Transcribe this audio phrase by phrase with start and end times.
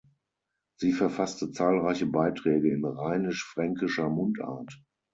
[0.77, 4.81] Sie verfasste zahlreiche Beiträge in rheinisch-fränkischer Mundart.